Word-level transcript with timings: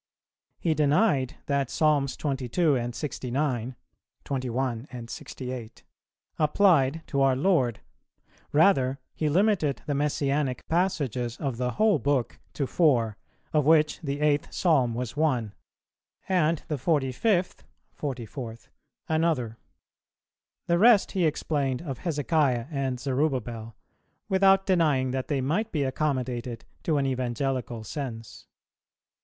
He 0.57 0.73
denied 0.73 1.35
that 1.45 1.69
Psalms 1.69 2.17
22 2.17 2.73
and 2.75 2.95
69 2.95 3.75
[21 4.23 4.87
and 4.91 5.09
68] 5.11 5.83
applied 6.39 7.03
to 7.05 7.21
our 7.21 7.35
Lord; 7.35 7.81
rather 8.51 8.97
he 9.13 9.29
limited 9.29 9.83
the 9.85 9.93
Messianic 9.93 10.67
passages 10.67 11.37
of 11.37 11.57
the 11.57 11.73
whole 11.73 11.99
book 11.99 12.39
to 12.53 12.65
four; 12.65 13.15
of 13.53 13.67
which 13.67 13.99
the 14.01 14.21
eighth 14.21 14.51
Psalm 14.51 14.95
was 14.95 15.15
one, 15.15 15.53
and 16.27 16.63
the 16.67 16.79
forty 16.79 17.11
fifth 17.11 17.63
another. 19.07 19.57
The 20.65 20.79
rest 20.79 21.11
he 21.11 21.27
explained 21.27 21.83
of 21.83 21.99
Hezekiah 21.99 22.65
and 22.71 22.99
Zerubbabel, 22.99 23.75
without 24.27 24.65
denying 24.65 25.11
that 25.11 25.27
they 25.27 25.41
might 25.41 25.71
be 25.71 25.83
accommodated 25.83 26.65
to 26.85 26.97
an 26.97 27.05
evangelical 27.05 27.83
sense. 27.83 28.47